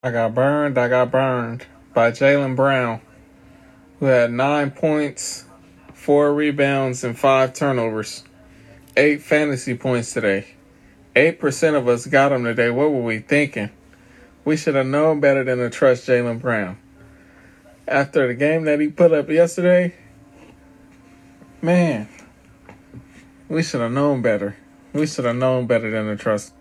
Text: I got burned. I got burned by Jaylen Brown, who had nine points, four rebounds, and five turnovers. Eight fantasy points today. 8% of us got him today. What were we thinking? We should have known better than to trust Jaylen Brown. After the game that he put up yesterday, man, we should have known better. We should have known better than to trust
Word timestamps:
I 0.00 0.12
got 0.12 0.32
burned. 0.32 0.78
I 0.78 0.86
got 0.86 1.10
burned 1.10 1.66
by 1.92 2.12
Jaylen 2.12 2.54
Brown, 2.54 3.00
who 3.98 4.06
had 4.06 4.30
nine 4.30 4.70
points, 4.70 5.44
four 5.92 6.32
rebounds, 6.32 7.02
and 7.02 7.18
five 7.18 7.52
turnovers. 7.52 8.22
Eight 8.96 9.22
fantasy 9.22 9.74
points 9.74 10.12
today. 10.12 10.54
8% 11.16 11.74
of 11.74 11.88
us 11.88 12.06
got 12.06 12.30
him 12.30 12.44
today. 12.44 12.70
What 12.70 12.92
were 12.92 13.02
we 13.02 13.18
thinking? 13.18 13.70
We 14.44 14.56
should 14.56 14.76
have 14.76 14.86
known 14.86 15.18
better 15.18 15.42
than 15.42 15.58
to 15.58 15.68
trust 15.68 16.06
Jaylen 16.06 16.40
Brown. 16.40 16.78
After 17.88 18.28
the 18.28 18.34
game 18.34 18.66
that 18.66 18.78
he 18.78 18.86
put 18.86 19.12
up 19.12 19.28
yesterday, 19.28 19.96
man, 21.60 22.08
we 23.48 23.64
should 23.64 23.80
have 23.80 23.90
known 23.90 24.22
better. 24.22 24.56
We 24.92 25.08
should 25.08 25.24
have 25.24 25.34
known 25.34 25.66
better 25.66 25.90
than 25.90 26.06
to 26.06 26.16
trust 26.16 26.52